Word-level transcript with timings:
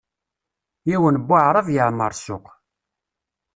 Yiwen 0.89 1.19
n 1.21 1.25
waɛrab 1.27 1.67
yeɛmeṛ 1.75 2.11
ssuq. 2.17 2.45